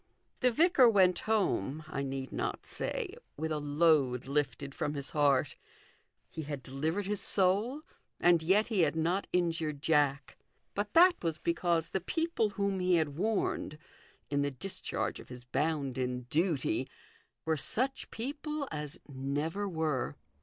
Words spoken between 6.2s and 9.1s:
He had delivered his soul, and yet he had